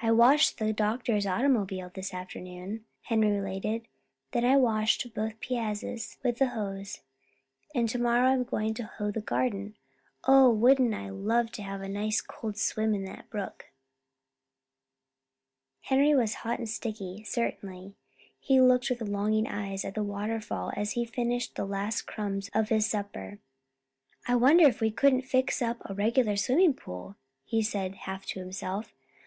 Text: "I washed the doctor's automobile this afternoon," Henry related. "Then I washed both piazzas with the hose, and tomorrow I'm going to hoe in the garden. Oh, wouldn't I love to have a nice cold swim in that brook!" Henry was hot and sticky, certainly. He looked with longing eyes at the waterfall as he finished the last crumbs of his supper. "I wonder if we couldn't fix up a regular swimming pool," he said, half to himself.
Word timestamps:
"I 0.00 0.10
washed 0.10 0.56
the 0.56 0.72
doctor's 0.72 1.26
automobile 1.26 1.90
this 1.94 2.14
afternoon," 2.14 2.86
Henry 3.02 3.28
related. 3.28 3.86
"Then 4.32 4.42
I 4.42 4.56
washed 4.56 5.12
both 5.14 5.38
piazzas 5.40 6.16
with 6.22 6.38
the 6.38 6.46
hose, 6.46 7.02
and 7.74 7.86
tomorrow 7.86 8.30
I'm 8.30 8.44
going 8.44 8.72
to 8.72 8.84
hoe 8.84 9.08
in 9.08 9.12
the 9.12 9.20
garden. 9.20 9.76
Oh, 10.26 10.50
wouldn't 10.50 10.94
I 10.94 11.10
love 11.10 11.52
to 11.52 11.62
have 11.62 11.82
a 11.82 11.90
nice 11.90 12.22
cold 12.22 12.56
swim 12.56 12.94
in 12.94 13.04
that 13.04 13.28
brook!" 13.28 13.66
Henry 15.82 16.14
was 16.14 16.36
hot 16.36 16.58
and 16.58 16.66
sticky, 16.66 17.22
certainly. 17.24 17.96
He 18.40 18.62
looked 18.62 18.88
with 18.88 19.02
longing 19.02 19.46
eyes 19.46 19.84
at 19.84 19.94
the 19.94 20.02
waterfall 20.02 20.72
as 20.74 20.92
he 20.92 21.04
finished 21.04 21.54
the 21.54 21.66
last 21.66 22.06
crumbs 22.06 22.48
of 22.54 22.70
his 22.70 22.86
supper. 22.86 23.40
"I 24.26 24.36
wonder 24.36 24.66
if 24.66 24.80
we 24.80 24.90
couldn't 24.90 25.20
fix 25.26 25.60
up 25.60 25.82
a 25.84 25.92
regular 25.92 26.34
swimming 26.38 26.72
pool," 26.72 27.16
he 27.44 27.60
said, 27.60 27.94
half 28.06 28.24
to 28.28 28.40
himself. 28.40 28.94